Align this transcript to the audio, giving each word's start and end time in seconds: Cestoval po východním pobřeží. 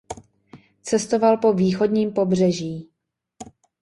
Cestoval 0.81 1.37
po 1.37 1.53
východním 1.53 2.11
pobřeží. 2.13 2.89